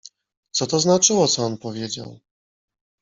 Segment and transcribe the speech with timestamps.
[0.51, 2.19] Co to znaczyło co on powiedział?